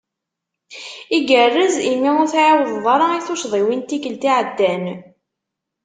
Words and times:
Igerrez 1.17 1.75
imi 1.91 2.11
ur 2.21 2.27
tɛiwdeḍ 2.33 2.85
ara 2.93 3.05
i 3.17 3.21
tucḍiwin 3.27 3.81
n 3.83 3.83
tikelt 3.87 4.23
iɛeddan. 4.29 4.85